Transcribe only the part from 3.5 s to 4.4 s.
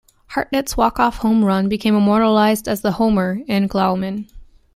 the Gloamin'".